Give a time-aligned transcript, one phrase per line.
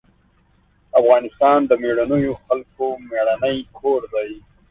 [0.99, 4.31] افغانستان د مېړنيو خلکو مېړنی کور دی.